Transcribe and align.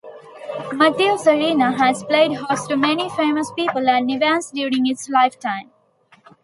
Matthews 0.73 1.27
Arena 1.27 1.77
has 1.77 2.03
played 2.05 2.33
host 2.33 2.67
to 2.69 2.75
many 2.75 3.07
famous 3.11 3.51
people 3.55 3.87
and 3.87 4.09
events 4.09 4.49
during 4.49 4.87
its 4.87 5.07
lifetime. 5.09 5.69